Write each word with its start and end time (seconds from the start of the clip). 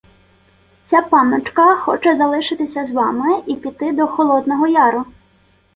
—Ця 0.87 1.01
панночка 1.01 1.75
хоче 1.75 2.15
залишитися 2.17 2.85
з 2.85 2.91
вами 2.91 3.43
і 3.47 3.55
піти 3.55 3.91
до 3.91 4.07
Холодного 4.07 4.67
Яру. 4.67 5.05